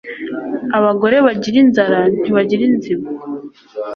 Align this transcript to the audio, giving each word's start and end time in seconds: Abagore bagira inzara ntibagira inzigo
Abagore 0.77 1.15
bagira 1.25 1.57
inzara 1.65 1.99
ntibagira 2.19 2.63
inzigo 2.69 3.07